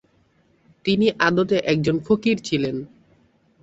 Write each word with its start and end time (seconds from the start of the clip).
তিনি 0.85 1.07
আদতে 1.19 1.57
একজন 1.65 1.95
ফকির 1.99 2.37
ছিলেন। 2.39 2.75